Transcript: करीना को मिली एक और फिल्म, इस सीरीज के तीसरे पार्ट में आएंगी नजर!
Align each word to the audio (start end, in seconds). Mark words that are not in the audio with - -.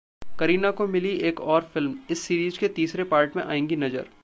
करीना 0.39 0.71
को 0.71 0.87
मिली 0.87 1.09
एक 1.29 1.41
और 1.41 1.69
फिल्म, 1.73 1.95
इस 2.11 2.21
सीरीज 2.21 2.57
के 2.57 2.67
तीसरे 2.69 3.03
पार्ट 3.03 3.35
में 3.35 3.43
आएंगी 3.43 3.75
नजर! 3.75 4.07